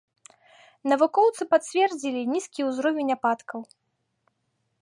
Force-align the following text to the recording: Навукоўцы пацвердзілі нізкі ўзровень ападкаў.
Навукоўцы 0.93 1.41
пацвердзілі 1.53 2.21
нізкі 2.33 2.61
ўзровень 2.71 3.11
ападкаў. 3.17 3.61